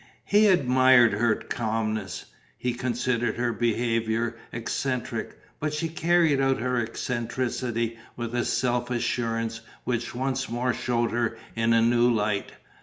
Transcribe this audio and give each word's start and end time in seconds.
He 0.25 0.47
admired 0.47 1.13
her 1.13 1.35
calmness. 1.35 2.25
He 2.57 2.73
considered 2.73 3.35
her 3.37 3.53
behaviour 3.53 4.35
eccentric; 4.51 5.39
but 5.59 5.75
she 5.75 5.89
carried 5.89 6.41
out 6.41 6.57
her 6.57 6.79
eccentricity 6.79 7.99
with 8.15 8.33
a 8.33 8.43
self 8.43 8.89
assurance 8.89 9.61
which 9.83 10.15
once 10.15 10.49
more 10.49 10.73
showed 10.73 11.11
her 11.11 11.37
in 11.55 11.71
a 11.73 11.83
new 11.83 12.09
light. 12.11 12.53